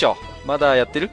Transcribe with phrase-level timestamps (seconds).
[0.00, 1.10] よいよ大将まだやってる？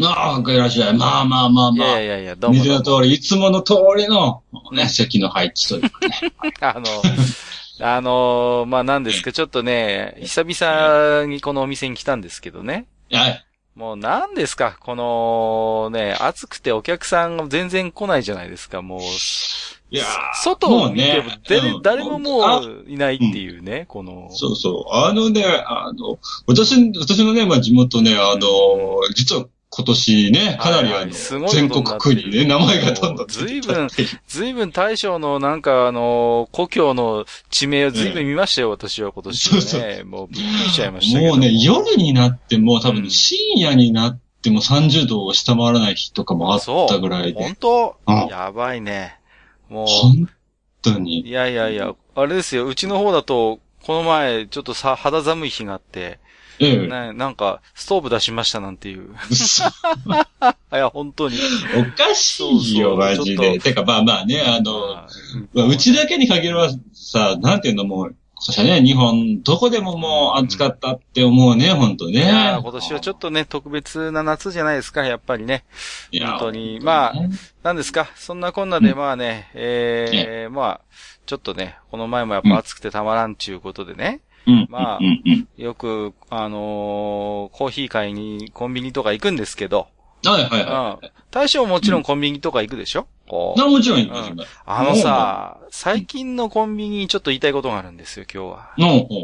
[0.00, 0.96] ああ、いらっしゃい。
[0.96, 1.88] まあまあまあいまあ。
[1.88, 2.74] やいやいや、どうもどうも。
[2.74, 4.42] の通り、いつもの通りの、
[4.72, 6.32] ね、席の配置というかね。
[6.60, 7.02] あの、
[7.80, 12.86] あの、まあ、なんですか、ちょっとね、久々にこのお店に来たんですけどね。
[13.10, 13.44] はい。
[13.78, 14.76] もう何ですか？
[14.80, 19.00] この、ね、暑くてお客さんが全然来ないじゃないですか、もう。
[19.90, 20.06] いやー
[20.42, 24.30] 外を見てもね誰、ももあういないっていうね、この。
[24.32, 24.94] そうそう。
[24.94, 28.48] あのね、あの、私、私のね、まあ地元ね、あの、
[29.14, 34.08] 実は今年ね、かなりあの、いすごい全国区にね、名前がどんどん出て随分きたっていう。
[34.26, 39.60] ずいぶん大将のなんかあの、故郷の地名をずいぶん見ましたよ、私は今年ね。
[39.60, 41.20] そうそもうびっくりしちゃいました。
[41.20, 43.02] もうね、夜になっても、多うん。
[43.02, 47.42] 分深夜になっても30度を下回らない日とかもあったぐらいで。
[47.42, 47.96] 本、当？
[48.06, 48.26] うん。
[48.28, 49.18] やばいね。
[49.68, 50.28] もう、本
[50.80, 51.28] 当に。
[51.28, 56.18] いやいやいや、あれですよ、うちの方だと、この前、ちょっとさ、肌寒い日があって、
[56.60, 56.86] ええ。
[56.86, 59.14] ね、なんか、ストーブ出しましたなんていう。
[59.30, 59.68] 嘘 い
[60.72, 61.36] や、本当に。
[61.76, 63.58] おかしいよ、そうそうマジで。
[63.58, 65.06] てか、まあまあね、あの、まあ
[65.54, 72.12] まあうちだけに限るはさ、なんていうのもう、そしね、日本、どこでももう暑かったって思うね、ほんとね。
[72.12, 75.64] いやー今年はちょっとね、特別な夏じゃないですか、やっぱりね。
[76.20, 77.30] 本当にまあね
[77.64, 80.80] なんですか、そんなこんなで、まあね、えー、まあ、
[81.26, 84.27] ちょっとね、この前もやっぱ暑くてたまらんちゅうことでね、うん。
[84.68, 89.88] まあうんうんよく、あのーコーヒー買いにコンビニとか行くんですけど、
[90.24, 90.30] うん。
[90.32, 90.98] はいはいうんは。
[91.30, 93.06] 大将ももちろんコンビニとか行くでしょ？
[93.28, 93.60] こい。
[93.60, 93.64] う。
[93.64, 94.44] な、もちろんいいですね。
[94.66, 99.18] あのさ、最近のコンビニにちょっと言いたいことがあるんですよ、今日は。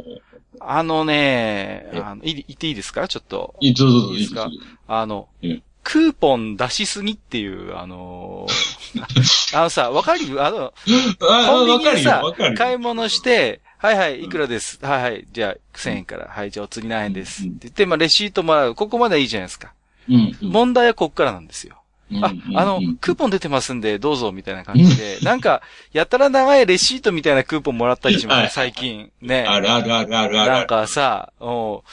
[0.61, 3.09] あのね、えあの、い言っていいですか？
[3.09, 3.55] ちょっと。
[3.61, 4.49] いい、ですか？
[4.87, 8.55] あのうん、クーポン出しすぎっていう、あのー
[9.59, 10.45] あのさ、わかる？
[10.45, 10.73] あの、
[11.21, 12.23] あコンビニでさ。
[12.57, 14.79] 買い物して、はいはい、いくらです？
[14.81, 16.27] はいはい、じゃあ、1000円から。
[16.27, 17.43] はい、じゃあお釣り何円です？
[17.43, 18.75] っうんて言って、まあ、レシートもらう。
[18.75, 19.75] ここまではいいじゃないですか。
[20.09, 20.37] うん。
[20.41, 21.83] うん問題はこっからなんですよ。
[22.23, 25.61] あ、あの、クーポポン出てますんで、どうぞ、みたいな感じで、なんか、
[25.93, 29.11] やたら長いレシートみたいなクーポンもらったりします、はい最近。
[29.21, 29.45] ね。
[29.47, 30.51] あるあるあるあるある。
[30.51, 31.85] なんかさ、うんそ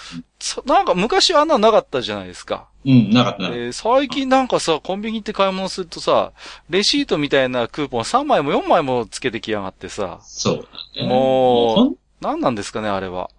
[0.65, 2.67] なんか昔あんなのなかったじゃないですか。
[2.85, 3.49] うん、なかったな。
[3.49, 6.31] えー最近なんかさ、コンビニ行って買い物するとさ、
[6.69, 11.07] レシートみたいなクーポン3枚も4枚もつけてきやがってさ、そうだね。
[11.07, 13.29] もう何なんですかね、あれは。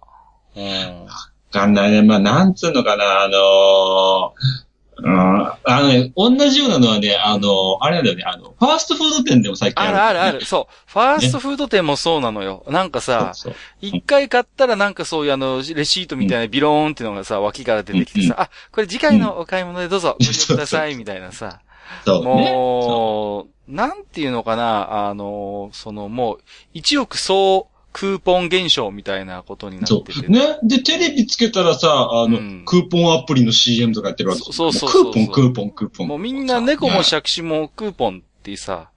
[0.55, 1.05] うん。
[1.05, 1.11] わ
[1.51, 2.01] かんないね。
[2.01, 4.63] まあ、なんつうのかな、あのー
[5.05, 9.97] うん、あのね、同じようなのはね、あのあれなんだよね、あの、ファーストフード店でも最近あある。
[9.97, 10.45] るあるある。
[10.45, 10.89] そう。
[10.89, 12.63] ファーストフード店もそうなのよ。
[12.69, 13.33] なんかさ、
[13.81, 21.59] 一回買ったらなんかそういうあの、レシートみたいなビローンっていうのがさ、脇から出てきてさ、あ、これ次回のお買い物でどうぞ、ご利用ください、みたいなさ。
[22.05, 22.51] そうね。
[22.53, 26.39] もう、なんていうのかな、あの、そのもう、
[26.73, 30.25] 一億総クーポン現象みたいなことになそってて。
[30.25, 30.29] う。
[30.29, 30.57] ね。
[30.63, 36.07] で、テレビつけたらさ、あの、うんクーポンアプリの CM とかやってるわけそうそうそうそうクーポン、クーポン、クーポン。
[36.07, 38.89] もうみんな猫も借子もクーポンってさ、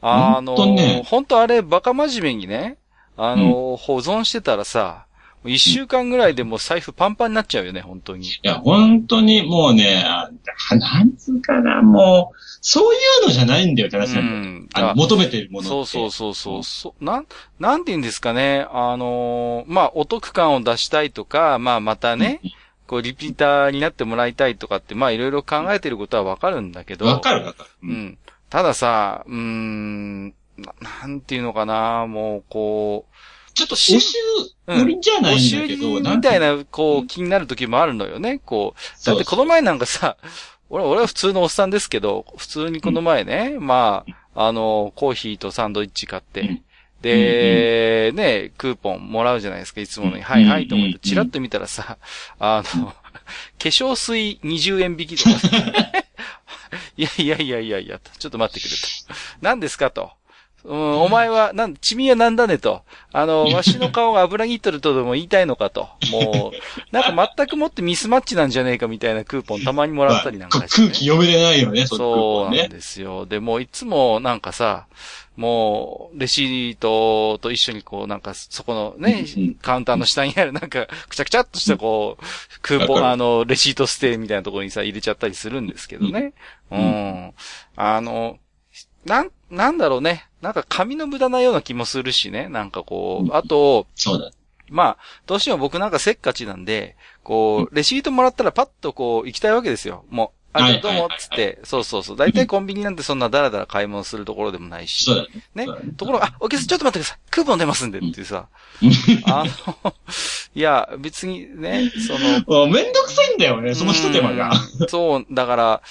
[0.00, 2.78] あの、ほんとね本当あれバカ真面目にね、
[3.16, 5.06] あの、保存してたらさ、
[5.44, 8.26] 一週間ぐらいでもう財布パンパンになっちゃうよね、本当に。
[8.26, 10.30] いや、本当にもうね、あ
[10.76, 14.94] なんつうかな、もう、そういうのじゃないんだよって話うなんだよ。
[14.94, 14.96] ん。
[14.96, 15.68] 求めてるもの。
[15.68, 16.64] そうそうそうそう。
[16.64, 17.26] そうなん、
[17.58, 18.66] なんて言うんですかね。
[18.70, 22.40] あのーまあ、お得感を出したいとか、まあ、またね、
[22.86, 27.06] こう、リピーターになってもらいたいとかって、まあ、いろいろ考えてることはわかるんだけど。
[27.06, 27.70] わかるわかる。
[27.82, 27.86] う。
[27.92, 28.18] ん。
[28.48, 30.28] たださ、うーん、
[30.58, 33.06] ななんていうのかな、もう、こ
[33.54, 34.18] ちょっと募集
[34.66, 36.56] 売りじゃう、ないんだけど、理みたいな。
[36.56, 39.06] な、こう、気になる時もあるのよね、こう。
[39.06, 40.16] だってこの前なんかさ、
[40.70, 44.04] 俺、俺は普通のおっさんですけど、普通にこの前ね、ま
[44.34, 46.62] あ、あの、コーヒーとサンドイッチ買って、うん。
[47.02, 50.18] で、ね、クーポンもらうじゃないですか、いつものに。
[50.18, 50.22] うん。
[50.22, 51.98] はいはいと思って、うんチラッと見たらさ、
[52.38, 52.94] あの、化
[53.58, 55.48] 粧水20円引きとかさ。
[56.96, 58.10] いやいやいやいやいや、と。
[58.18, 58.76] ちょっと待ってくれと。
[59.42, 60.12] 何ですかと。
[60.64, 62.82] うん、お前は、なん、チミはなんだねと。
[63.12, 65.88] あの、わしの顔が油ぎっとるとでも言いたいのかと。
[66.10, 66.56] もう、
[66.94, 72.68] なんか全くもってミスマッチなんじゃねえかみたいなクーポンたまにもらったりなんかして、空気読めれないよね、そうなんね。
[72.68, 73.26] ですよ。
[73.26, 74.86] で、もういつもなんかさ、
[75.36, 79.24] もう、レシートと一緒にこう、なんか、そこのね、
[79.62, 82.24] カウンターの下にあるなんか、くちゃくちゃっとしたこう、
[82.60, 86.34] クーポン、あの、レシートステイみたいなところにさ、入れちゃったりするんですけどね。
[86.70, 86.76] う。
[86.76, 87.34] うんん
[87.76, 88.38] あの、
[89.04, 90.28] なん、なんだろうね。
[90.40, 92.48] なんか紙の無駄なような気もするしね。
[92.48, 94.30] なんかこう、うんあと、そうだ。
[94.68, 100.04] まあ、どうしても僕なんかせっかちなんで、こう、レシートもらったらパッとこう、行きたいわけですよ。
[100.08, 102.16] もう、あ、じゃあどうも、つって、そうそうそう。
[102.16, 105.04] 大体コンビニなんてそんなダラダラ買い物するところでもないし。
[105.04, 105.22] そうだ
[105.54, 105.66] ね。
[105.66, 105.72] ね。
[105.96, 107.18] ところが、あ、お客さんちょっと待ってください。
[107.30, 108.48] クーポン出ますんでってさ。
[109.26, 109.44] あ
[109.84, 109.94] の、
[110.54, 112.18] いや、別にね、そ
[112.52, 114.50] の、めんどくさいんだよね、その一手間が。
[114.80, 115.82] う んそう、だから、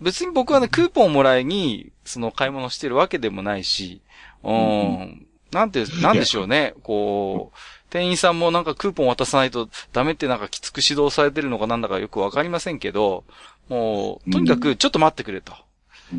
[0.00, 4.02] 別に僕はね、クーポンをもらいに、その買い物してるわけでもないし、
[4.42, 7.58] うん、なんて、なんでしょうね、こう、
[7.90, 13.24] 店員さんもなんかクーポン渡さないとダメってなんかきつく指導されてるのかなんだかよくわかりませんけど、
[13.70, 15.54] もう、とにかくちょっと待ってくれと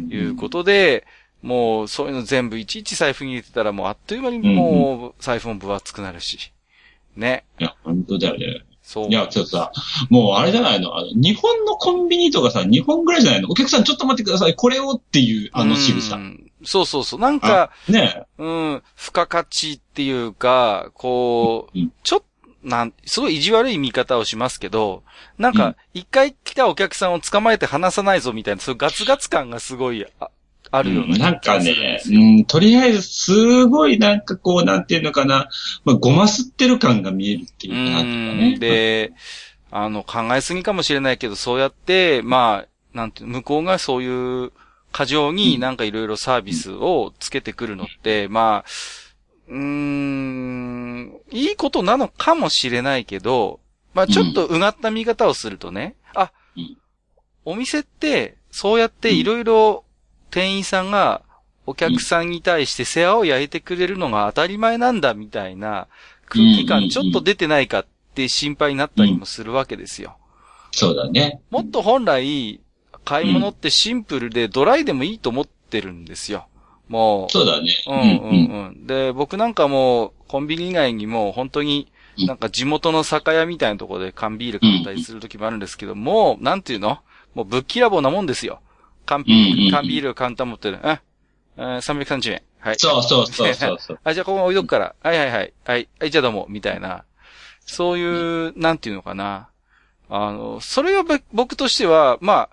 [0.09, 1.06] いうことで、
[1.44, 6.51] もうそういうの全部いちいち財布に入れてたらもうあっという間にもう財布も分厚くなるし。
[7.15, 7.44] ね。
[7.59, 8.63] いや、本当だよね。
[8.81, 9.09] そう。
[9.09, 9.71] いや、ちょっとさ、
[10.09, 13.50] もうあれじゃないのあの、日本のコンビニとかさ、日本ぐらいじゃないの？
[13.50, 16.19] お客さんちょっと待ってください、これをっていう、あの仕草う。
[16.19, 17.19] んそうそうそう。
[17.19, 22.25] なんか、ねうん、付加価値っていうか、こう、うんちょっと、
[22.63, 25.03] なん、すごい意地悪い見方をしますけど、
[25.37, 30.29] なんうんか、一回来たお客さんを捕まえて離さないぞみたいな、そういうガツガツ感がすごいあ
[30.71, 32.01] あるようななんかね。
[32.09, 35.49] うん、とりあえず、すごいなんかこう、なんていうのかな、
[35.83, 38.57] まあ、ごますってる感が見えるっていうかね。
[38.57, 39.11] で、
[39.69, 44.51] あの、考えすぎかもしれないけど、そうやって、まあ、なんていう、向こうがそういう
[44.91, 48.69] 過剰になんかいろいろサービスをつけてくるのって、まあ、
[49.51, 53.59] うーん、いいことなのかもしれないけど、
[53.94, 56.77] まあちょっとうがった見方をするとね、あうん、
[57.44, 59.83] お店って、そうやっていろいろ
[60.30, 61.21] 店員さんが
[61.65, 65.88] お客さんに対して世話を焼いてくれるのが当たり前なんだみたいな
[66.25, 70.18] 空気感ちょっと出てないかって心配になったりもするわけですよ。
[70.71, 71.42] そうだね。
[71.50, 72.62] もっと本来、
[73.03, 76.48] 買い物ってシンプルでドライでもいいと思ってるんですよ。
[76.91, 77.31] もう。
[77.31, 77.69] そうだね。
[77.88, 78.85] うんうんうん。
[78.85, 86.99] で、僕なんかもコンビニ以外にも本当にうんなんか地元の酒屋みたいなところで缶ビール買ったりする時もあるんですけど、もう、なんていうの？
[87.33, 88.59] もうぶっきらぼうなもんですよ。
[89.05, 90.79] 缶,、うんうんうん缶ビールカウンター持ってる。
[90.83, 91.01] あ、
[91.57, 92.41] えー330円。
[92.59, 92.75] はい。
[92.77, 93.99] そうそうそうそうそう。
[94.03, 94.95] あ、じゃあここ置いとくから。
[95.01, 95.53] はいはいはい。
[95.65, 95.88] はい。
[95.99, 96.45] はい、じゃあどうも。
[96.49, 97.05] みたいな。
[97.65, 98.03] そうい
[98.49, 99.47] う、なんていうのかな。
[100.09, 102.49] あの、それはべ僕としては、まあ、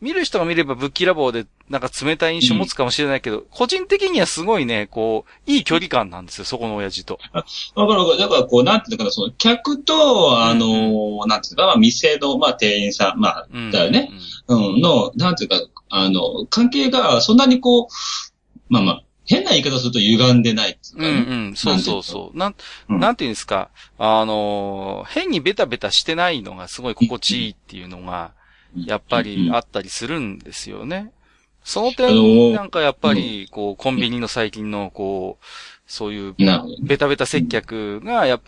[0.00, 7.20] 見る人が見ればぶっきらぼうで、なんか冷たい印象持つかもしれないけど、個人的にはすごいね、こう、いい距離感なんですよ、そこの親父と。
[7.32, 8.18] わかるわかる。
[8.18, 13.70] だからこう、なんていうのかな、その、客と、あの、なんていうのかな、まあ店の、まあ店員さん、まあ、うん。
[13.70, 14.10] だよね。
[14.48, 17.86] うん、の、なんていうか、あの、関係がそんなにこう、
[18.68, 21.06] まあまあ、変な言い方すると歪んでないっていううん。
[21.06, 21.36] う。
[21.36, 21.56] んうん。
[21.56, 22.36] そうそうそう。
[22.36, 22.54] なん、
[22.88, 23.70] うんなんていうんですか。
[23.96, 28.32] あのー、変にベタベタしてないのがすごい心地いいっていうのが、
[28.74, 31.12] やっぱりあったりするんですよね。
[31.64, 35.44] その点、ーなんかやっぱり、こう、コンビニの最近の、こう、
[35.86, 36.34] そういう、
[36.82, 38.40] ベタベタ接客が、やっ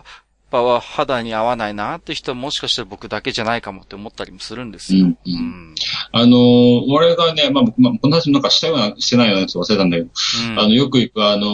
[0.50, 5.06] ぱ、は肌に合わないなって人はもしかしたら僕だけじゃないかもって思ったりもするんですよ。
[5.06, 5.74] うん。
[6.12, 10.10] あのー、俺がね、まあ僕、まあ、この話なんかしたような、してないようなやつ忘れたんだけど、
[10.50, 11.48] うんあの、よく行く、あのー、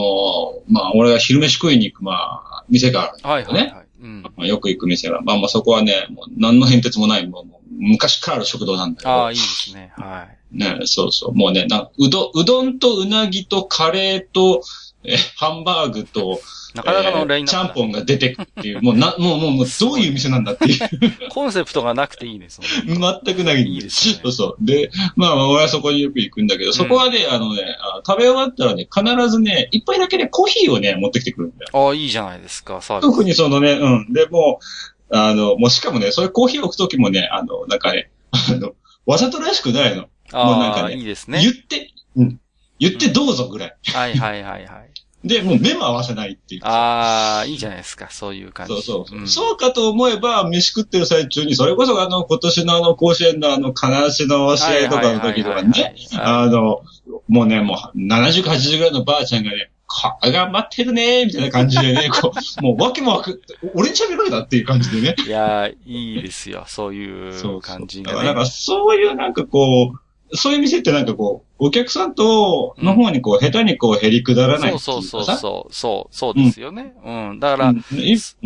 [0.69, 3.61] まあ、俺が昼飯食いに行く、まあ、店があるんだはいけどね。
[3.61, 3.87] はいはい。
[4.01, 4.23] うん。
[4.23, 9.11] まあ、よく行く店が、まあまあそこはね、もう何の変哲もない、もう昔からある食堂なんだけど。
[9.11, 9.93] ああ、いいですね。
[9.97, 10.59] はい。
[10.59, 11.35] ね、そうそう。
[11.35, 14.63] もうね、なうど、うどんとうなぎとカレーと、
[15.05, 16.41] え、ハンバーグと、
[16.75, 20.79] なかなかのラインナップだちゃんぽんが出てくっていう、もうな、もう、もう、 もう、どういう店なんだっていう、
[21.31, 23.23] コンセプトがなくていいね、その。
[23.25, 23.63] 全くない。
[23.63, 24.65] いいですねそうそう。
[24.65, 31.71] で、まあ、まあ俺はそこによく行くんだけど、そこはね、あのね、あ食べ終わったらね、必ずね、一杯だけね、コーヒーをね、持ってきてくるんだよ。
[31.73, 33.11] ああ、いいじゃないですか、サービス。
[33.11, 34.13] 特にそのね、うん。
[34.13, 34.65] で、もう、
[35.11, 38.73] あの、もうしかもね、そういうコーヒーを置くときもね、あの、なんかね、あの、
[39.07, 40.03] わざとらしくないの。
[40.03, 41.51] もうなんああ、かねいいですね言。
[41.51, 42.41] って、うん。
[42.79, 43.77] 言ってどうぞぐらい。
[43.85, 44.89] はいはいはいはい。
[45.25, 46.61] で、もう目も合わせないっていう。
[46.65, 48.75] ああ、いいじゃないですか、そういう感じ。
[48.75, 56.83] そうそうそう、んそうかと思えば、飯食ってる最中に、それこそあの、今年のあの、甲子園のあの、金足の試合とかの時とかね、あの、
[57.27, 63.43] もうね、もう、70か80ぐらいのばあちゃんがね、か頑張ってるねみたいな感じでね、 こう、もうわけもわく、
[63.75, 65.17] 俺に喋ろうだっていう感じでね。
[65.27, 68.47] いやー、いいですよ、そういそうう感じだから、なんがね。
[68.47, 70.01] かそういうなんかこう、
[70.33, 74.79] そういう店ってなんかこう、お客さんと、の方にこう、下手にこう、減り下らないいう。
[74.79, 76.95] そうそうそう、そう、そうですよね。
[77.05, 77.41] うん。
[77.41, 77.85] だから、うん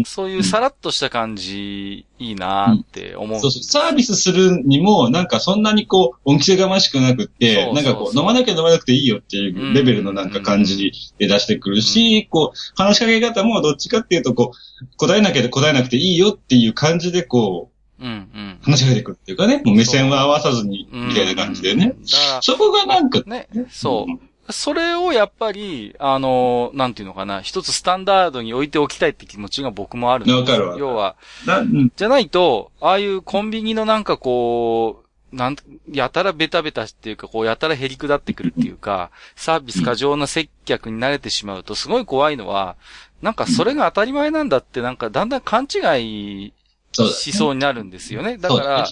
[0.05, 17.72] そういうさらっとした感じ、いいなって思うそうそう、サービスするにも、なんかそんなにこう、恩着せがましくなくって、なんかこう、飲まなきゃ飲まなくていいよっていうレベルのなんか感じで出してくるし、こう、話しかけ方もどっちかっていうと、こう、答えなきゃ答えなくていいよっていう感じでこう、
[18.63, 21.95] 話しかけてくるっていうかね、もう目線は合わさずに、みたいな感じでね。
[22.41, 24.53] そこがなんか、ら、ね、そう。
[24.53, 30.35] それをやっぱり、あの、なんていうのかな、一つスタンダードに置いておきたいって気持ちが僕もあるんです。
[30.35, 31.17] よわかるわ要は、
[31.97, 35.57] じゃないと、ああいうコンビニのなんかこう、なん、
[35.91, 42.77] やたらベタベタっていうか、こう、やたら減り下ってくるっていうか、サービス過剰な接客に慣れてしまうと、すごい怖いのは、
[43.23, 46.53] なんかそれが当たり前なんだって、なんかだんだん勘違い
[46.93, 48.37] そうだねしそうになるんですよね。
[48.39, 48.89] だから。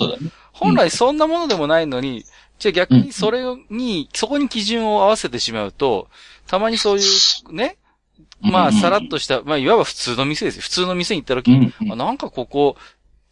[0.53, 2.25] 本来そんなものでもないのに、
[2.59, 6.09] じゃあ逆にそれに、そこに基準を合わせてしまうと、
[6.47, 7.79] たまにそういう、ね、
[8.43, 10.63] まあ、さらっとした、まあ、いわば普通の店ですよ。
[10.63, 11.93] 普通の店に行った時に、うん。
[11.93, 12.77] あなんかここ、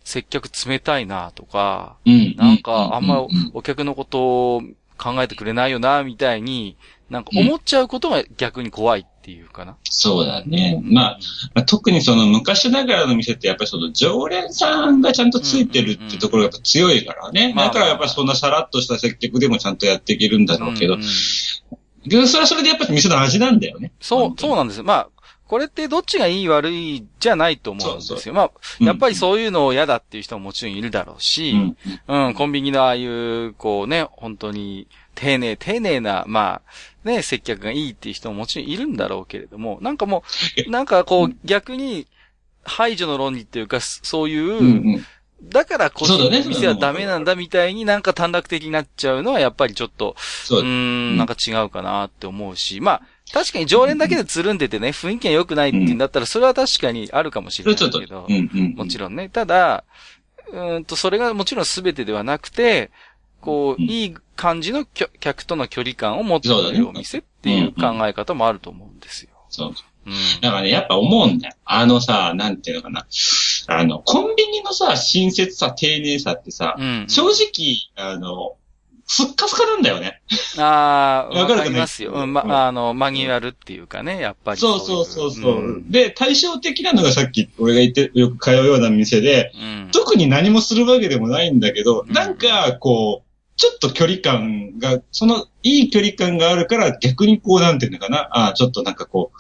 [0.04, 2.34] 接客冷たいなとか、うん。
[2.36, 4.62] なんかあんまお客のことを
[4.96, 6.76] 考えてくれないよな、みたいに、
[7.10, 9.76] なんか思っちゃうことが逆に怖いっていうかな。
[9.84, 10.80] そうだね。
[10.82, 11.18] まあ、
[11.54, 17.52] まあ特にその昔ながらの店ってやっぱりその常連さんがちゃんとついてるってところがやっぱ強いからね。
[17.54, 21.08] まあだからやっぱそんなさらっとした接客でもちゃんとやっていけるんだろうけどうん、うん
[22.26, 23.92] それはそれでやっぱり店の味なんだよね。
[24.00, 24.84] そう、そうなんですよ。
[24.84, 25.08] まあ、
[25.46, 28.16] これってどっちがいい悪いじゃないと思うんですよ。
[28.18, 31.52] そうそまあ、うんやっぱりそういうのを嫌だっていう人ももちろんいるだろうし、
[32.06, 32.26] うん。
[32.28, 34.86] うん、コンビニのああいう、こうね、本当に、
[35.18, 36.62] 丁寧、丁寧な、ま
[37.04, 40.22] あ、ね、接客がいいっていう人ももちろんいるんだろうけれども、なんかも
[40.66, 42.06] う、なんかこう、逆に、
[42.62, 45.06] 排除の論理っていうか、そういう、うんうん。
[45.42, 58.26] だから個そ店はダメなんだみたいになんか短絡的になっちゃうのはやっぱりちょっと、そううーん、なんか違うかなって思うし、まあ、確かに常連だけでつるんでてね、雰囲気が良くないっていうんだったら、それは確かにあるかもしそれないけど。
[58.74, 59.28] もちろんね。
[59.28, 59.84] ただ、
[60.50, 62.90] うーんと、それがもちろん全てではなくて、
[63.40, 69.30] こう、うんいい感じの客との距離感を持っているお店っていう考え方もあると思うんですよ。
[69.48, 69.74] そう。
[70.06, 70.40] うん。
[70.40, 71.54] だからね、やっぱ思うんだよ。
[71.64, 73.06] あのさ、なんていうのかな。
[73.66, 77.06] あの、コンビニのさ、親切さ、丁寧さってさ、うん。
[77.08, 78.54] 正直、あの、
[79.10, 80.20] すっかすかなんだよね。
[80.58, 82.12] ああ、 わわかりますよ。
[82.12, 85.82] うん、うんま、あの、マニュアルっていうかね、やっぱりそうそうそうそう。
[85.88, 89.62] で、対照的なのがさっき俺が言って、よく通うような店で、うん。
[89.62, 89.90] うん。
[89.92, 93.27] 特に何もするわけでもないんだけど、うんなんか、こう、
[93.58, 99.38] ちょっと距離感が、その、いい距離感があるから、逆にこう、なんていうのかな、ああ、ちょっとなんかこう、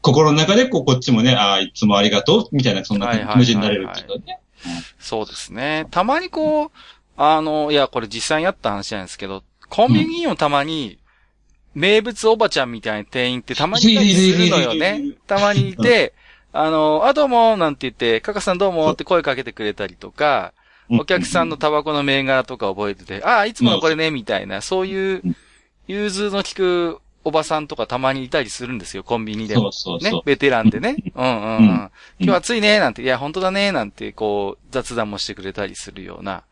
[0.00, 4.40] 心の中で、こう、こっちもね、ああ、いつもありがとう、みたいな、そんな気持ちになれるっていうかね。
[4.98, 5.86] そうですね。
[5.92, 6.70] たまにこう、
[7.16, 10.98] あの、いや、これ実際にあった話なんですけど、コンビニにもたまに、
[11.74, 15.18] 名物おばちゃんみたいな店員ってたまにいたりするのよねる。
[15.26, 16.14] たまにいて、
[16.52, 20.52] あの、あ、どうも、なんて言って、カカさんどうもって声かけてくれたりとか、
[21.00, 25.22] お客さんのタバコの銘柄とか覚えてて、ああ、いつものこれね、みたいな、そういう、
[25.86, 29.68] 融通の利くおばさんとかたまにいたりするんですよ、コンビニでそも。
[29.68, 30.96] うそうそう。、ねベテランでね。
[31.14, 31.90] うんうんうん。
[32.18, 36.44] 今日暑いね、なんて、いや、本当だね、なんて、こう、雑談もしてくれたりするような。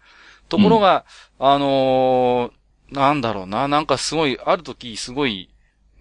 [0.49, 1.05] ところが、
[1.39, 2.61] あのー
[2.93, 5.49] なんだろうな、なんかすごい、ある時、すごい、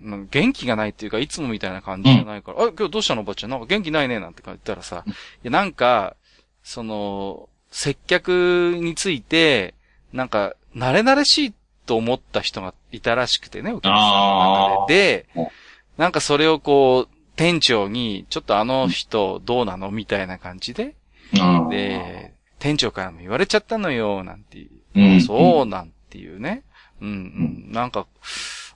[0.01, 5.11] うん元気がないっていうか、いつもみたいな感じじゃないから、あ、今日どうしたのおばちゃんなんか元気ないね、なんて言ったらさ、い
[5.43, 6.15] や、なんか、
[6.63, 9.73] その、接客について、
[10.13, 11.53] なんか、慣れ慣れしい
[11.85, 15.27] と思った人がいたらしくてね、お客さんの中で。
[15.35, 15.51] で、
[15.97, 20.95] なんかそれをこう、店長に、ちょっとあの人どうなのみたいな感じで、
[21.33, 24.69] うんで、店長からも言われちゃったのよ、なんていう。
[24.95, 26.63] うんそうなんていうね。
[27.01, 27.11] うんう
[27.69, 27.71] ん。
[27.71, 28.07] なんか、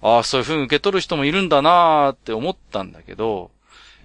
[0.01, 3.51] ああ、そういう風に受け取る人もいるんだなーって思ったんだけど、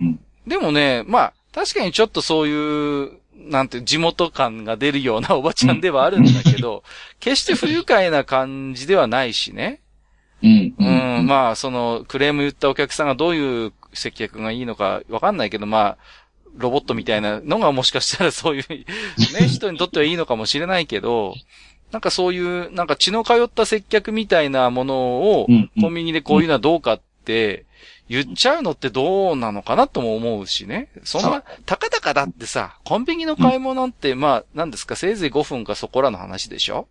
[0.00, 6.83] うんでもね、まあ、確かにちょっとそういう、なんて、地元感が出るようなおばちゃんではあるんだけど、
[7.21, 9.80] 決して不愉快な感じではないしね。
[10.42, 10.75] うん。
[10.78, 15.99] うん、まあ、その、クレーム言ったお客さんがどういう接客がいいのかわかんないけど、まあ、
[16.57, 21.35] ロボットみたいなのがもしかしたらそういう、ね、 人にとってはいいのかもしれないけど、
[21.92, 24.95] なんかそういう、なんか血の通った接客みたいなもの
[25.40, 27.64] をうん、コンビニでこういうのはどうかって、
[28.09, 30.88] 言っちゃうのってどうなのかなとも思うしね。
[31.05, 36.88] そんそな、たかだかだってさ、コンビニの買い物なんて、まあ、なんですか、せいぜい5分かそこらの話でしょ？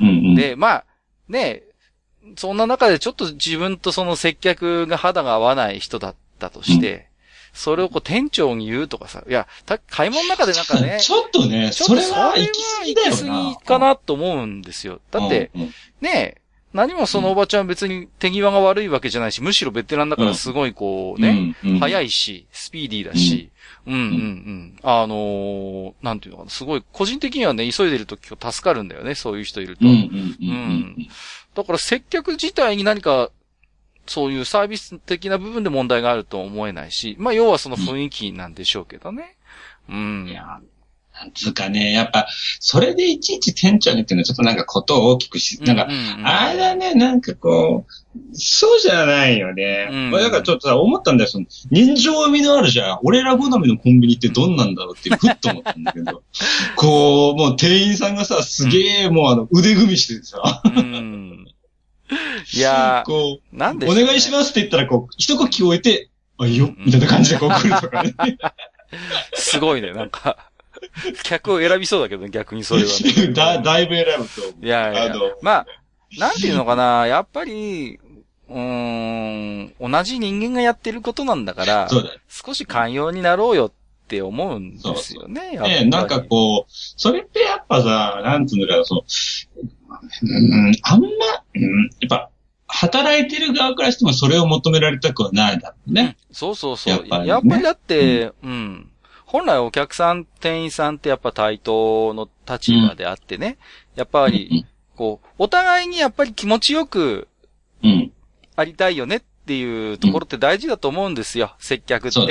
[0.00, 0.84] うんうん、で、まあ、
[1.28, 1.62] ね
[2.36, 7.08] そんな中でちょっと自分とその接客が肌が合わない人だったとして、
[7.52, 13.12] それをこう店長に言うとかさ、いや、た買い物の中でなんかね、 ちょっとね、それは行き過ぎだよな。
[13.12, 15.00] 行き過ぎかなと思うんですよ。
[15.10, 16.36] だって、うん、うんね
[16.72, 23.50] 何もそのおばちゃん別に手際が悪いわけじゃないし、むしろベテランだからすごいこうね、うんうん早いし、スピーディーだし、
[23.86, 24.78] うん、うん、うん。
[24.82, 29.86] あのーなんていうのかな、すごい、個人的にはね、急いでるとき助かるんだよね、そういう人いると。
[29.86, 31.08] うん
[31.54, 33.30] だから接客自体に何か、
[34.06, 39.36] そういうサービス的な部分で問題があるとは思えないし、まあ要はその雰囲気なんでしょうけどね。
[39.88, 40.28] うん。
[40.28, 40.60] いや、
[41.20, 42.28] なんつうかね、やっぱ、
[42.60, 45.90] それでいちいち店長にっていうのはちょっとなんかことを大きくし、なんか、うう
[46.22, 47.92] あれだね、なんかこう、
[48.32, 49.88] そうじゃないよね。
[49.90, 52.98] うんまあだからちょっとさ、思ったんだよ、その、人情味のあるじゃん。
[53.02, 56.22] 俺ら好みのコンビニってどんなんだろうっていう、ふっと思ったんだけど、
[56.76, 61.46] こう、もう店員さんがさ、すげえもうあの、腕組みしててさ、うん。
[62.54, 68.14] いやこー、なんう、でお願いしますって言ったら、こう、一呼吸置いて、あ、いいよ、みたいな感じでこう来るとかね。
[69.34, 70.47] すごいね、なんか、
[71.24, 73.32] 客を選びそうだけどね、逆にそれはね。
[73.34, 74.64] だ、だいぶ選ぶと思う。
[74.64, 75.66] いやいやあの、まあ、
[76.18, 77.98] なんていうのかな、やっぱり、
[78.48, 82.20] うーん、同じ人間がやってることなんだから、そうだよ。
[82.28, 83.72] 少し寛容になろうよっ
[84.08, 85.52] て思うんですよね。
[85.54, 89.04] やっぱりねなんかこう、それってやっぱさ、なんつうんだろう、その、
[90.22, 91.08] うん、あんま、
[91.54, 92.30] うん、やっぱ、
[92.68, 96.16] 働いてる側からしてもそれを求められたくはないだろうね。
[96.30, 97.06] うんそうそうそう。
[97.08, 98.90] ややっぱり,、ねだって、うん。
[99.28, 103.58] 本来お客さん、店員さんってやっぱ対等の立場であってね。
[103.94, 104.64] やっぱり、
[104.96, 107.28] こう、お互いにやっぱり気持ちよく
[107.82, 108.12] うん。
[108.56, 111.54] ありたいよねっていうところって大事だと思うんですよ。
[111.58, 112.12] 接客って。
[112.12, 112.26] そ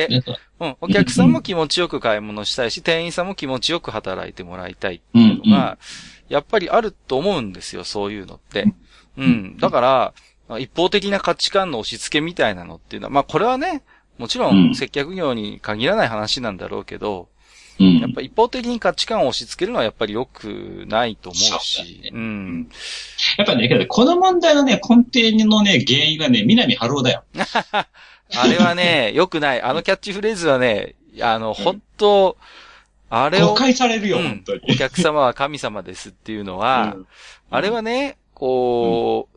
[0.60, 0.76] うん。
[0.82, 5.20] お客さんも気持ちよく買い物したいし、店員さんも気持ちよく働いてもらいたいってう。
[5.20, 5.78] いうんのが、
[6.30, 8.66] やっぱりあると思うんですよ、そういうのって。
[9.18, 9.58] うん。
[9.58, 10.14] だから、
[10.50, 13.84] まあ一方的な価値観の押し付けみたいなのっていうのは、まあこれはね、
[14.18, 17.30] もちろうんん接客業に限らない話なんだろうけど、
[17.80, 18.00] うん。
[18.00, 22.70] やっぱ一方的に価値観を押し付けるのはやっぱり良くないと思うし、だねうん。
[23.38, 27.24] やっぱね、この問題のね、根底のね、原因はね、南春夫だよ。
[28.36, 29.62] あれはね、良くない。
[29.62, 32.38] あのキャッチフレーズはね、あの、本当
[33.10, 34.62] あれを、誤解されるよ、うん本当に。
[34.70, 37.08] お客様は神様ですっていうのは、 うん
[37.50, 39.37] あれはね、こう、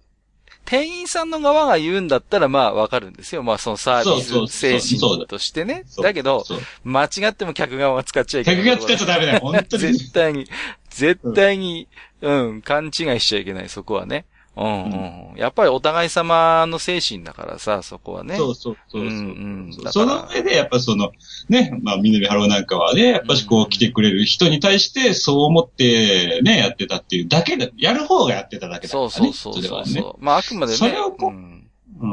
[0.65, 3.43] 店員さんの側が言うんだったらまあわかるんですよ。
[3.43, 5.85] まあそのサービス精神としてね。
[6.03, 6.45] だけど、
[6.85, 8.65] 間違っても客側が使っちゃいけない。
[8.65, 9.83] 客が使っちゃダメだよ、本当に。
[9.83, 10.47] 絶対に、
[10.91, 11.89] 絶対に、
[12.21, 14.27] うん、勘違いしちゃいけない、そこはね。
[14.61, 15.39] うんうん。
[15.39, 18.37] やっぱりお互い様の精神だからさ、そこはね。
[18.37, 19.09] そうそうそうそう。
[19.09, 21.13] うんその上で、やっぱその、
[21.49, 29.31] ね、まあ、南春夫なんかはね、やっぱしこう来てくれる人に対して、そう思ってね、やってたっていうだけで、やる方がやってただけだからそね。
[29.31, 30.15] うそうそうそうれはね。
[30.19, 30.79] まああくまでね。
[30.79, 31.71] それをこううん
[32.01, 32.09] うん。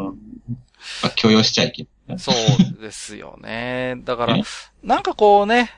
[1.03, 2.19] まあ、許容しちゃいけない。
[2.19, 3.95] そうですよね。
[4.05, 4.43] だからね、
[4.83, 5.71] なんかこうね、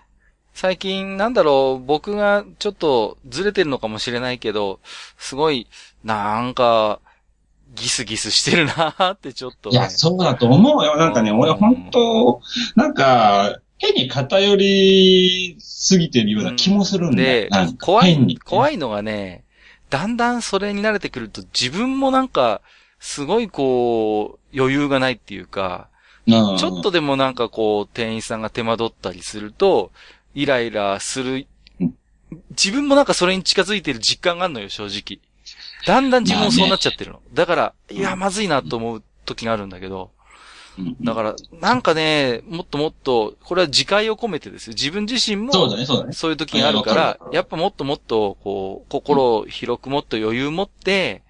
[0.54, 4.80] 最近なんだろう、僕がちょっとずれてるのかもしれないけど、
[5.18, 5.68] すごい、
[6.04, 7.00] なんか、
[7.76, 9.76] ギスギスしてるなーってちょっと、ね。
[9.78, 10.98] いや、そうだと思うよ。
[10.98, 12.42] なんかね、うん俺本当
[12.76, 17.16] なんか、変に偏りすぎてるような気もするん。
[17.16, 18.38] でなん、か怖い。
[18.44, 19.44] 怖いのがね、
[19.90, 22.62] だんだんそれに慣れてくると自分もなんか、
[23.00, 25.88] すごいこう、余裕がないっていうか、
[26.28, 29.92] うんちょっとでもなんかこう、店員さんが手間取ったりすると、
[30.36, 31.48] イライラする
[31.80, 31.94] うん。
[32.52, 35.20] 自分もなんかそれに近づいてる実感があるのよ、正直。
[35.86, 37.22] だんだん自分もそうなっちゃってるの。
[37.34, 40.12] だから、いや、まずいなと思う時があるんだけど、
[40.78, 44.74] うんだから、なんかね、もっともっと、これは自戒を込めてですよ。
[44.74, 46.14] 自分自身も、そうだね、そうだね。
[46.14, 51.24] そういう時があるからやっぱもっともっと、こう、心を広くもっと余裕持って、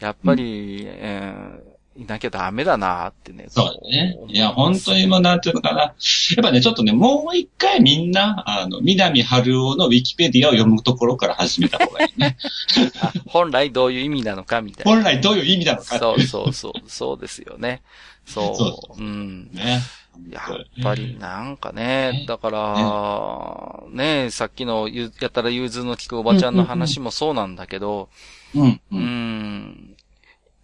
[0.00, 3.46] やっぱり、えーいなきゃダメだなってね。
[3.48, 5.80] そうだねいや、本当にもうなんていうのかな。
[5.80, 5.94] やっ
[6.42, 12.38] ぱね、ちょっとね、もう一回みんな、あの、南春夫のウィキペディアを読むところから始めた方がいいね。
[13.02, 14.92] あ本来どういう意味なのかみたいな。
[14.92, 17.82] 本来どういう意味なのかそうそうそう、そうですよね。
[18.24, 18.56] そう。
[18.56, 19.50] そううん。
[19.52, 19.82] ね。
[20.28, 28.08] やっぱりなんかね、だから、ね、さっきのゆやたら融通の利くおばちゃんの話もそうなんだけど、
[28.54, 28.68] うん。
[28.68, 28.80] う。
[28.92, 29.19] うんん。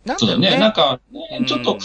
[0.07, 0.59] なんそうだね。
[0.59, 1.43] なんか、うん。
[1.43, 1.79] ね、ちょっと、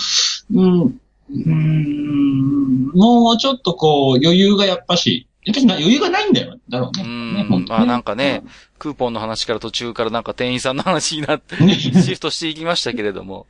[0.53, 6.57] うん、うん、もうちょっとこう、余裕がやっぱし、やっぱ余裕がないんだよ。
[6.69, 7.03] だろうね。
[7.03, 8.43] うんねまあなんかね、
[8.77, 11.73] クーポンの話から途中からなんか店員さんの話になって、うんね。
[11.79, 13.47] シフトしていきましたけれども。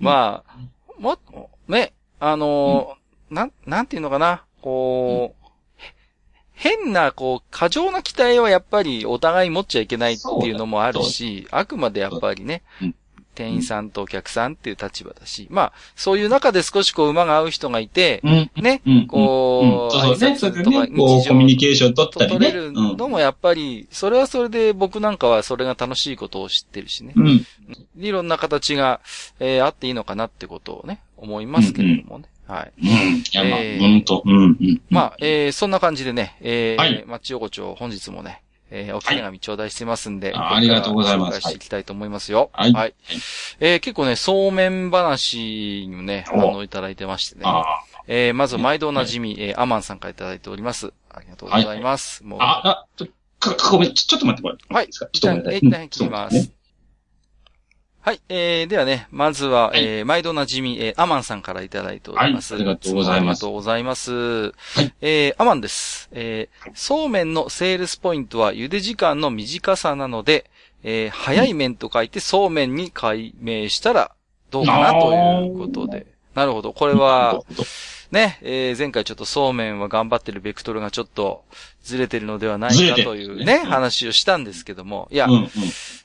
[0.00, 0.56] まあ、
[0.98, 1.18] も、
[1.68, 5.46] ね、あのーなん、なんていうのかな、こう、
[5.76, 5.94] へ
[6.52, 12.94] 変な、こう、過剰な期待はやっぱりお互い持っちゃいけないっていうのもあるし、あくまでやっぱりねうん、
[13.40, 18.50] 店員さんとお客さんっていう立場だし、まあ、そういう中で少しこう馬が合う人がいて、うん。
[18.62, 19.06] ね、うん。
[19.06, 22.38] こう、うんそうそうそれね、こう、日コミュニ常ケーション取ったりね。
[22.38, 27.14] と取れるのもやっぱり、それはそれで僕なんかはそれが楽しいことを知ってるしね。
[27.16, 27.26] うん。
[27.26, 27.46] うん。
[27.98, 29.00] いろんな形が、
[29.38, 32.26] えーあっていいのかなってことをね、思いますけれどもね。
[32.46, 32.72] はい。
[32.82, 32.88] うん。
[32.88, 34.22] いや、まあ、えーほんと。
[34.26, 34.34] うん。
[34.34, 34.80] うん。
[34.90, 42.50] まあ、えーそんな感じでね、えーはいマッチ横丁本日もね、えーお手紙頂戴してますんで、あありがとうございます紹介していきたいと思いますよ。
[42.52, 42.94] はいはい。
[43.60, 47.42] えー結構ね、そうめん話にもね、お反応いただいてましてね。
[47.44, 47.64] あ
[48.06, 50.92] えーまず毎度おなじみ、えーアマンさんからいただいております。
[51.10, 52.24] ありがとうございます。
[52.24, 53.06] もうあ、あ、ちょ、
[53.40, 55.58] か、か、ごめん、ちょ、っと待ってもらってはいちょっとごめんなさい。
[55.58, 56.52] 一旦切ります。
[58.02, 58.20] はい。
[58.30, 62.54] えー、ではね、まずは、えー、毎度おなじみ、えー、アマンさんからいただいております。
[62.54, 64.10] はいありがとうございますありがとうございます。
[64.10, 64.12] い
[65.02, 66.08] えー、アマンです。
[66.12, 70.50] えー、そうめんのセールスポイントは茹で時間の短さなので、
[70.82, 74.12] えー、早い麺と書いてそうめんに改名したら
[74.50, 76.06] どうかなということで。
[76.34, 76.72] なるほど。
[76.72, 77.42] これは、、
[78.10, 81.44] ね、えー、前回ちょっとそうめんは頑張ってるベクトルがちょっと
[81.82, 85.48] ずれてるのではないかというね、話をしたんですけども、いや、うん、うん。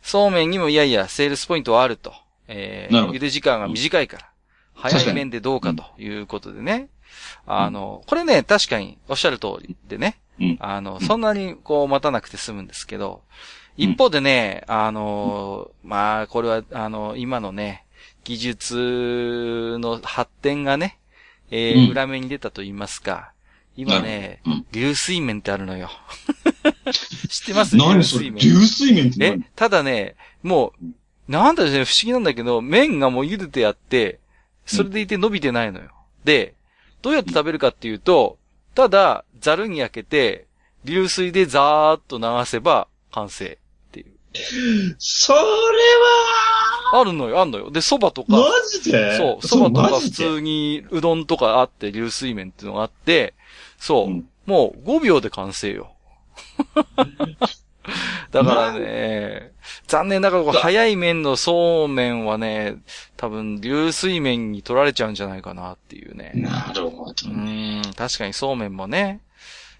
[0.02, 2.13] そうめんにもいやいや、セールスポイントはあると。
[2.48, 4.30] えー茹で時間が短いから、
[4.76, 6.89] 早い麺でどうかということでね。
[7.48, 10.20] あの、これね、確かにおっしゃる通りでね。
[10.39, 10.58] うん。
[10.60, 13.22] あの、そんなにこう待たなくて済むんですけど、
[13.78, 17.86] 一方でね、あの、まあ、これは、あの、今のね、
[18.24, 20.98] 技術の発展がね、
[21.51, 21.91] えーうん。
[21.91, 23.31] 裏目に出たと言いますか、
[23.77, 25.89] 今ねなるほど、流水麺ってあるのよ。
[27.29, 27.75] 知ってます？
[27.77, 28.29] 何それ？
[28.29, 34.19] 流水麺流水麺ってえ何、ただね、もう、なんだろうね、不思議なんだけど、麺がもう茹でてあって、
[34.65, 35.89] それでいて伸びてないのよ。
[36.23, 36.53] で、
[37.01, 38.38] どうやって食べるかっていうと、
[38.73, 40.45] ただ、ザルに焼けて、
[40.84, 44.95] 流水でザーッと流せば完成っていう。
[44.99, 45.45] それは、
[46.93, 47.71] あるのよ、あるのよ。
[47.71, 49.17] で、蕎麦とか、マジで？
[49.17, 53.34] そう、蕎麦とか普通にうどんとかあって、流水麺っていうのがあって、
[53.78, 55.91] そう、うんもう5秒で完成よ。
[58.32, 59.52] だからね、
[59.88, 62.78] 残念ながら早い麺のそうめんはね、
[63.17, 66.32] 多分流水麺に取られちゃうんじゃないかなっていうね。
[66.36, 67.82] なるほどうね。
[67.84, 69.21] ーん、確かにそうめんもね、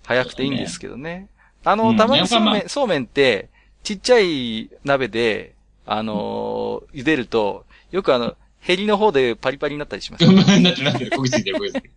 [0.06, 1.28] 早くていいんですけどね。
[1.64, 3.50] あの、うんたまにそうめん、そうめんって、
[3.84, 5.55] ちっちゃい鍋で、
[5.86, 10.26] あのー茹でると、よくあの、ヘリの方でパリパリになったりします。
[10.26, 11.94] なってなってる、焦げついてる、焦げついてる。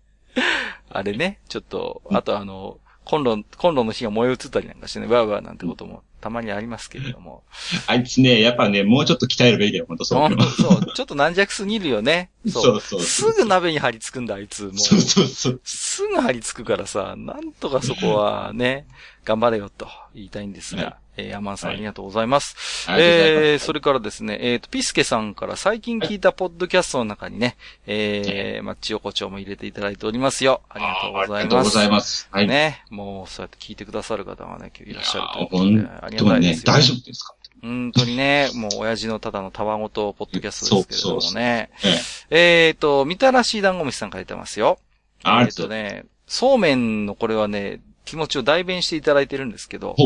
[0.90, 7.42] あれね、ちょっと、あとあの、コンロ、コンロの火が燃え移ったりなんかしてね、わーわーなんてこともたまにありますけれども。
[7.86, 12.30] あいつね、やっぱね、もうちょっと鍛えるべきだよ、ほんとそうそう、ちょっと軟弱すぎるよね。
[12.46, 12.80] そう。
[12.82, 13.32] そうす。
[13.32, 14.64] ぐ鍋に張り付くんだ、あいつ。
[14.64, 14.78] もう。
[14.78, 15.60] そうそうそう。
[15.64, 18.86] すぐ張り付くからさ、なんとかそこはね、
[19.24, 22.86] 頑張れよと言いたいんですが、はいえー、アマンさんはいありがとうございます。
[22.88, 30.62] ありがとうございえー、それからですね、えっ、と、ピスケさんから最近聞いたポッドキャストの中にね、えー、マッチ横丁も入れていただいておりますよ。
[30.68, 31.32] ありがとうございます。
[31.34, 32.28] ありがとうございます。
[32.30, 32.46] はい。
[32.46, 36.62] ね、もうそうやって聞いてくださる方がね、今日いらっしゃるということ本で、ありがたいです、よ。
[36.66, 37.34] 大丈夫ですか？
[37.60, 41.70] 本当にね、もう親父のただのたわごとポッドキャストですけれどもね。
[41.84, 41.98] え
[42.30, 42.66] え。
[42.68, 44.78] えっ、と、みたらし団子虫さん書いてますよ。
[45.24, 49.96] えっ、ありがとね、そうめんのこれはね、気持ちを代弁していただいてるんですけど。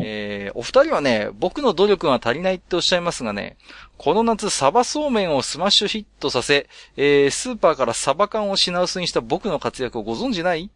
[0.00, 3.56] えー、お二人はね、僕の努力が足りないっておっしゃいますがね、
[3.98, 10.70] この夏サバそうめんをスマッシュヒットさせ、えー、スーパーからサバ缶を品薄にした僕の活躍をご存知ない？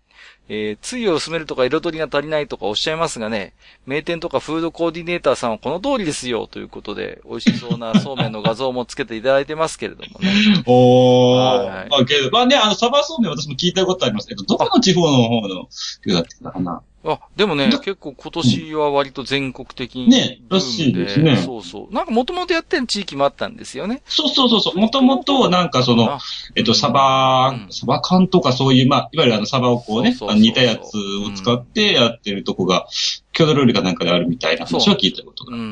[0.49, 3.53] えー、つゆを薄めるとか彩りが足りないとかおっしゃいますがね、
[3.85, 10.33] 名店とかフードコーディネーターさんはこの通りですよ、ということで、美味しそうなそうめんの画像もつけていただいてますけれどもね。
[10.67, 11.91] おはいー。
[11.91, 15.69] まあ、けど、まあね、あの、サバそうめん私も聞いたことありますけど、どこの地方の方の、
[16.07, 16.83] だってたかな。
[17.07, 20.09] あ、でもね、だ結構今年は割と全国的に。
[20.09, 21.95] ねらしいですねそうそう。
[21.95, 24.03] なんかもともとやってる地域もあったんですよね。
[24.07, 24.79] そうそうそうそう。
[24.79, 26.19] もともと、なんかその、あ
[26.57, 32.87] えっと、サバうん、サバ缶とかそういう、まあ、いわゆるあの、サバをこうね、そうそうそうあの煮たやつを使ってやってるとこが、
[33.33, 35.55] 郷土料理かなんかであるみたいな話は聞いたことが。
[35.55, 35.65] うん、う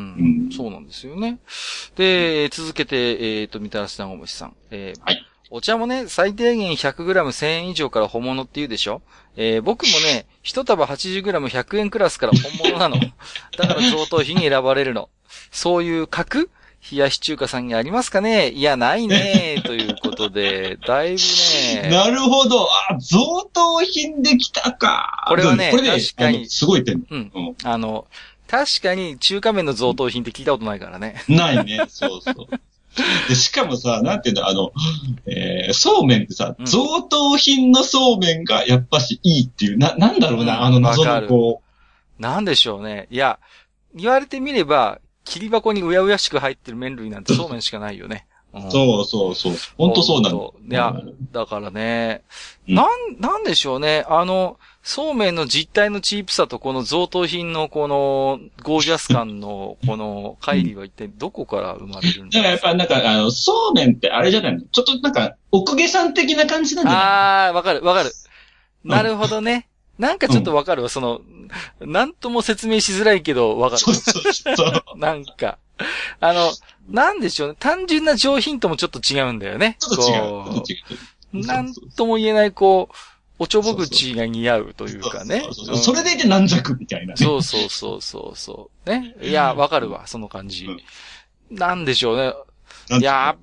[0.49, 1.39] んそうなんですよね。
[1.97, 4.55] で、続けて、えっ、と、みたらし団子虫さん。
[4.71, 5.24] えーはい
[5.57, 9.03] お茶もね、最低限 100g1000 円以上から本物って言うでしょ？
[9.37, 12.97] えー僕もね、一束 80g100 円クラスから本物なの。
[13.57, 15.09] だから贈答品に選ばれるの。
[15.53, 16.51] そういう格？
[16.91, 18.49] 冷やし中華さんにありますかね？
[18.51, 21.19] いや、ないねということで、だいぶ
[21.83, 22.67] ね、なるほど。
[22.91, 25.25] あ、贈答品できたか。
[25.29, 27.05] これはねこれね、確かにすごい点。
[27.09, 27.31] うん。
[27.33, 27.55] うん。
[27.63, 28.07] あの、
[28.49, 31.23] 確かに中華麺の贈答品って聞いたことないからね。
[31.29, 31.85] ないね。
[31.89, 32.35] そうそう。
[33.29, 34.73] で、しかもさ、なんていうんだ、あの、
[35.27, 36.67] えー、そうめんってさう、ん。
[36.67, 41.27] 贈答品のそうめんがやっぱしいいっていう、な、なんだろうな、うんあの謎わかる。
[41.27, 41.63] のこ
[42.19, 43.09] なんでしょうね。
[43.11, 43.39] いや、
[43.95, 48.27] 言われてみれば、切り箱にうやうやしく入ってる麺類なんて そうめんしかないよね。
[48.53, 48.71] うん。
[48.71, 49.55] そうそうそう。
[49.77, 50.95] 本当そうなんだほんといや、
[51.33, 52.23] だからね、
[52.69, 52.75] うん。
[52.75, 54.05] なん、なんでしょうね。
[54.09, 62.39] あの、そうめんの実態のチープさとこの贈答品のこのゴージャス感のこの乖離は一体どこから生まれるんだ？
[62.39, 64.61] からやっぱなんか、あの、そうめんってあれじゃないの？
[64.61, 67.03] ちょっとなんか、奥下さん的な感じなんじゃない？
[67.03, 68.13] あー、わかる、わかる。
[68.85, 69.69] なるほどね。
[69.99, 70.91] なんかちょっとわかるわ。
[70.91, 71.23] その、
[71.81, 74.71] なんとも説明しづらいけどわかそうそうそう。
[74.71, 74.83] る。
[74.97, 75.57] なんか。
[76.21, 76.51] あの、
[76.91, 77.57] なんでしょうね。
[77.59, 79.79] 単純な上品ともちょっと違うんだよね。
[79.79, 81.47] ちょっと違う。
[81.47, 82.95] なんとも言えない、こう、
[83.39, 85.43] おちょぼ口が似合うというかね。
[85.83, 87.17] それでいて軟弱みたいなね。
[87.17, 88.91] そうそうそうそうそう。
[88.91, 89.15] ね？
[89.23, 90.69] いや、わかるわ、その感じ。
[91.51, 92.33] なんでしょうね。
[93.01, 93.37] いや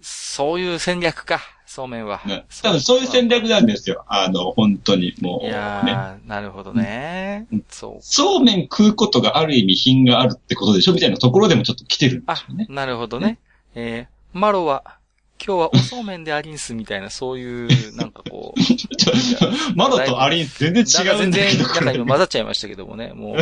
[0.00, 2.20] そういう戦略か、そうめんは。
[2.24, 2.44] ね。
[2.62, 4.04] 多分そういう戦略なんですよ。
[4.06, 5.50] あの、本当に、もいう、ね。
[5.50, 7.64] やー、なるほどねうん。
[7.68, 8.02] そう。
[8.02, 13.38] そうめん食うことがある意味品があるってことでしょみたいなところでもちょっと来てるんであすよね。、なるほどね。
[13.74, 14.95] えー、マロは、
[15.44, 18.60] 今日はおそうめんでありんすみたいな、そういう、なんかこう。
[18.60, 23.36] ちょマロとアリン全然違う全然、なんか今こ混ざっちゃいましたけどもね、もう、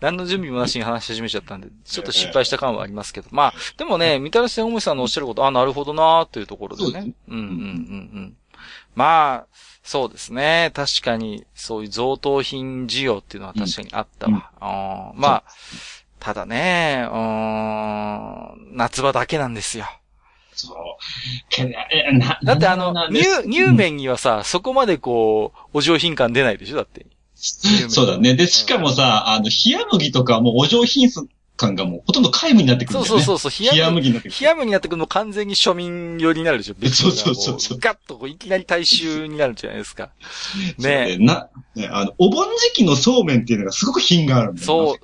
[0.00, 3.28] 何の準備もなしに話し始めちゃったんで、ちょっと失敗した感はありますけど。
[3.30, 7.12] まあ、でもね、みたらしおもさんのおっしゃること、あ、なるほどなーというところでね。
[7.28, 7.50] うんうんうんう
[8.20, 8.36] ん。
[8.94, 9.46] まあ、
[9.82, 10.70] そうですね。
[10.74, 15.12] 確かに、そういう贈答品需要っていうのは確かにあったわ。
[15.16, 15.44] まあ、
[16.20, 17.04] ただね、
[18.70, 19.86] 夏場だけなんですよ。
[20.68, 20.76] そう。
[21.48, 26.76] けどえなだってあのな、乳、乳麺にはさ、そこまでこう、お上品感出ないでしょ？
[26.76, 27.06] だって。
[27.88, 28.34] そうだね。
[28.34, 31.10] で、しかもさ、あの、冷麦とかはもうお上品
[31.56, 33.22] 感がもうほとんど皆無になってくるんだよね。
[33.22, 33.94] そうそうそうそう、冷冷麦。
[33.94, 34.46] 麦になってくる。
[34.46, 40.10] 冷麦になってくるの完全に庶民寄りになるでしょ別にそうそうそうそうもガッとこういきなり大衆になるじゃないですか。
[40.78, 41.26] ねね。
[41.26, 44.96] な、ね、あの、お盆時期のそうめんっていうのがすごく品があるんだよそう。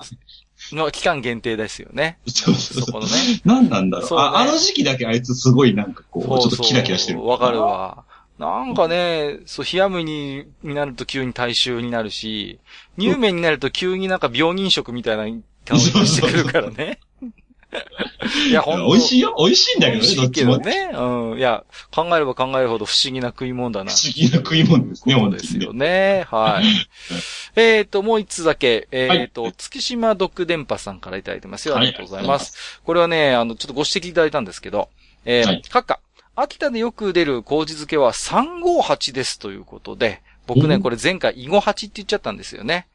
[0.75, 2.19] の期間限定ですよね。
[2.27, 2.83] そうそうそう。
[2.87, 3.13] そこのね。
[3.45, 4.39] 何なんだろうそうねあ。
[4.39, 7.25] あの時期だけあいつすごいなんかこう、ちょっとキラキラしてる。
[7.25, 7.61] わかる。
[7.61, 8.05] わ。
[8.39, 12.61] なんかね、そう、冷麦になると急に大衆になるし、
[12.99, 15.25] 乳麺になると急になんか病人食みたいな
[15.65, 17.01] 顔してくるからね。
[18.49, 18.87] いや、ほんと。
[18.87, 20.57] 美味しいよ美味しいんだけどね、どっちも。
[20.59, 20.91] ね。
[20.95, 21.39] うん。
[21.39, 23.91] いや、考えれば考えるほど不思議な食い物だな。
[23.91, 25.73] 不思議な食い物ですね、そうですよ。
[25.73, 26.27] ね。
[26.31, 26.65] はい。
[27.61, 28.89] えっと、もう一つだけ。
[28.91, 31.75] えっ、と、月島毒電波さんからいただいてますよ。
[31.75, 32.81] あはいりがとうございます。
[32.85, 34.89] これはね、あの、ちょっとご指摘いただいたんですけど、
[35.25, 36.01] えーはい閣下、
[36.37, 42.87] 秋田でよく出る麹漬けは358ですということで、僕ね、うんこれ前回、イゴ8って言っちゃったんですよね。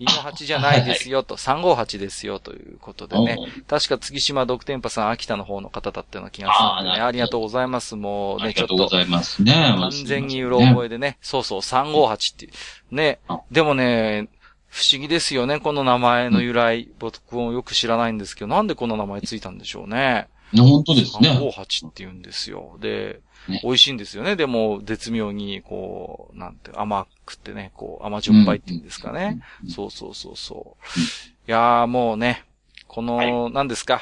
[0.00, 3.36] イゴ8じゃないですよと、358ですよということでね。
[3.68, 7.02] 確か月島毒電波さん、秋田の方の方だったような気がするんでね。
[7.02, 7.96] ありがとうございます。
[7.96, 8.76] もうね、ありちょっと。
[8.76, 9.52] がとうございますね。
[9.52, 11.18] 完全にうろ覚えでね。
[11.20, 12.94] そうそう、358っていう。
[12.94, 13.40] ねあ。
[13.50, 14.28] でもね、
[14.68, 16.88] 不思議ですよね、この名前の由来。
[16.98, 20.28] 僕もよく知らないんですけど、なんでこの名前ついたんでしょうね。
[20.56, 21.30] 本当ですね。
[21.30, 22.76] 358って言うんですよ。
[22.80, 24.36] で、ね美味しいんですよね。
[24.36, 29.40] でも、絶妙に、こう、なんて、甘くてね、こう、甘じょっぱいっていうんですかね。
[29.64, 29.70] うん。
[29.70, 31.00] そうそうそうそう。
[31.00, 31.04] うん
[31.48, 32.44] いやーもうね、
[32.86, 34.00] この、何ですか？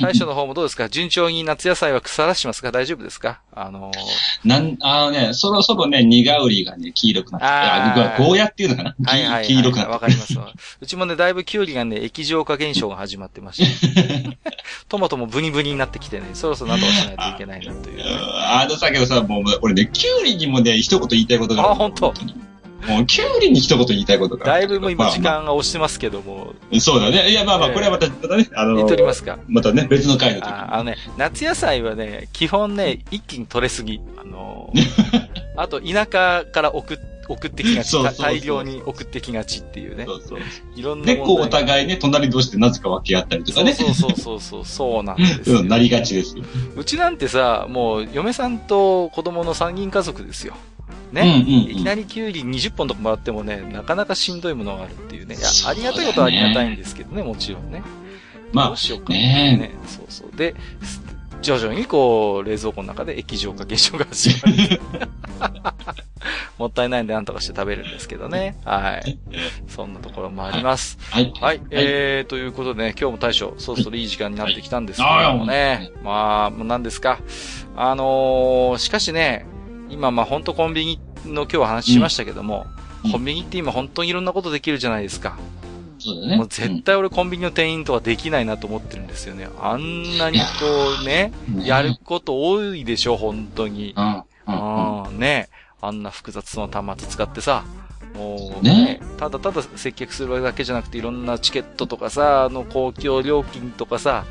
[0.00, 0.88] 大将の方もどうですか？
[0.88, 2.72] 順調に夏野菜は腐らしますか？
[2.72, 3.40] 大丈夫ですか？
[3.52, 4.48] あのー。
[4.48, 8.94] なん、あのね、そろそろね、苦売りがね、黄色くなってあゴーヤっていうのかな？
[9.04, 9.46] はいはい、はい。
[9.46, 9.92] 黄色くなって。
[9.92, 10.38] わかります。
[10.38, 10.52] わ。
[10.80, 14.38] うちもね、だいぶキュウリがね、液状化現象が始まってまして。
[14.88, 21.70] トマトもブニブニになってきてね、そろそろ何とかしないといけないなというね、あのさ、けどさ、もう、俺ね、キュウリにもね、一言言いたいことがある。
[21.72, 22.12] あ本当。
[22.24, 22.34] に
[22.88, 24.46] もう、キュウリに一言言いたいことが。
[24.46, 27.30] だいぶもう今時まあ間が押してますけども、まあそうだね。
[27.30, 29.38] いや、まあまあ、ええこれはまた、またね、あの言っておりますか？
[29.48, 30.52] またね、別の回の時に。
[30.52, 34.00] ああのね、夏野菜はね、基本ね、一気に取れすぎ。
[34.16, 34.80] あのー
[35.56, 36.98] あと、田舎から送っ
[37.30, 40.04] 送ってきがち大量に送ってきがちっていうね。
[40.04, 40.40] そうそう。
[40.74, 43.72] いろんなで、こう、お互いね、隣同士でなぜか分け合ったりとかね。
[43.72, 45.60] そうそうそうそう、そうなんですよ。
[45.60, 46.44] うん、なりがちですよ。
[46.76, 50.56] うちなんてさ、もう、嫁さんと子供の三人家族ですよ。
[51.12, 51.22] ね。
[51.22, 55.36] うんうんうんいきなりキュウリ20本とかもらってもね、なかなかしんどいものがあるっていうね。
[55.36, 57.82] いや、ありがたいことはありがたいんですけどね、もちろんね。
[58.52, 59.70] まあどうしようかねね。
[59.86, 60.36] そうそう。
[60.36, 60.54] で、
[61.42, 64.80] 徐々にこう、冷蔵庫の中で液状化現象が始まる。
[66.58, 68.58] もったいないんでなんとかして食べるんですけどね。
[68.66, 69.18] はい。
[69.66, 70.98] そんなところもあります。
[71.10, 71.32] はい。
[71.40, 71.60] はい。
[71.70, 75.90] えー、ということでね、今日も大将、そろそろいい時間になってきたんですけれどもね。
[76.04, 77.20] まあ、もう何ですか？
[77.76, 79.46] あのー、しかしね、
[79.90, 82.80] 今、まあ本当コンビニの今日は話しましたけども、うん
[83.12, 85.38] コンビニって今本当にいろんなことできるじゃないですか。
[85.98, 86.36] そうだね。
[86.36, 89.48] もう絶対俺コンビニの店員とはできないなと思ってるんですよね。
[89.58, 90.44] あんなにこ
[91.00, 93.94] うね、うんやること多いでしょ、本当に。
[93.96, 94.22] うん。
[95.06, 95.18] うん。
[95.18, 95.48] ね
[95.80, 97.64] あんな複雑な端末使ってさ、
[98.14, 104.24] もうねね、ただただ接客するだけじゃなくていろんなチケットとかさ、あの公共料金とかさ、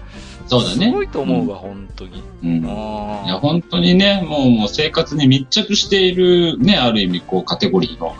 [0.47, 0.88] そうだね。
[0.88, 2.23] すごいと思うわ、本当に。
[2.43, 2.65] うん。
[2.65, 8.15] あいや、本当にね、もう、もう生活に密着している、ね、ある意味、こう、カテゴリーの、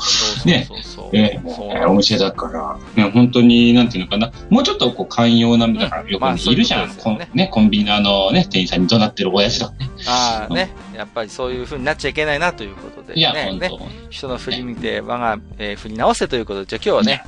[0.46, 0.68] ね。
[1.14, 1.40] え
[1.88, 6.90] お店だから、ね、本当に、なんていうのかな、もうちょっとこう、寛容な、だから、横まあにいるじゃん。
[6.90, 9.90] そういうことですよねね、コンビニのあの、ね、店員さんに怒鳴ってる親父だね。
[10.08, 13.88] ああね、やっぱりそういう風になっちゃいけないなということで、いや、ね、ね、本当。
[14.10, 17.24] 人の振り見て、我が、えー振り直せということで、じゃあ今日はね、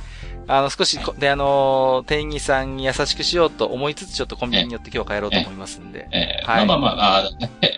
[0.48, 6.08] あの、少しこ、で、あのー店員さんに優しくしようと思いつつ、ちょっとコンビニに寄って今日は帰ろうと思いますんで。
[6.10, 7.30] ええはいまあまあまあ、あ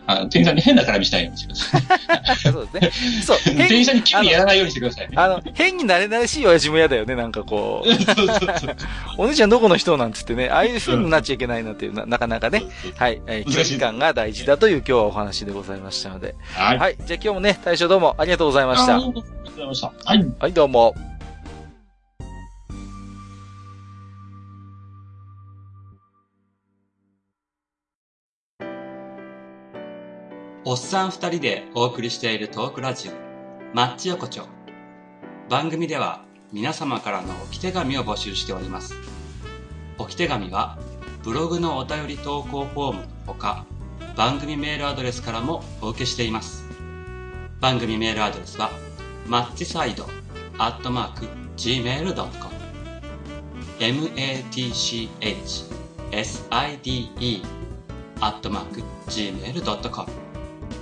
[0.06, 2.36] あの店員さんに変な絡みしないようにしてください。
[2.36, 3.22] そうですね。
[3.22, 5.14] そう、変 店員さんに急にやらないようにしてくださいね。
[5.16, 7.94] あの、変に慣れ慣れしい親父も嫌だよね、なんかこう。
[7.94, 8.76] そうそうそう。
[9.18, 12.64] お姉ちゃんどこの人なんつってね、ああいう風になっちゃいけないなっていうな、なかなかね、
[12.96, 16.34] はい、えー距離感が大事だという今日はお話でございましたので。
[16.54, 16.78] はい。
[16.78, 18.96] はい、じゃあ今日もね、大将どうもありがとうございました。
[18.96, 19.92] ありがとうございました。
[20.04, 20.26] はい。
[20.40, 21.13] はい、どうも。
[30.66, 33.12] おっさん二人でお送りしているトークラジオ、
[33.74, 34.46] マッチ横丁。
[35.50, 38.94] 番組では皆様からの置き手紙を募集しております。
[39.98, 40.78] 置き手紙は
[41.22, 43.66] ブログのお便り投稿フォームのほか、
[44.16, 46.64] 番組メールアドレスからもお受けしています。
[47.60, 48.70] 番組メールアドレスは、
[49.26, 50.06] マッチサイド
[50.56, 51.26] アットマーク
[51.58, 52.34] gmail.com
[53.78, 55.12] matchside
[58.20, 60.23] アットマーク gmail.com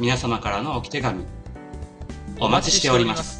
[0.00, 1.26] 皆様からのおき手紙、
[2.38, 3.39] お待ちしております。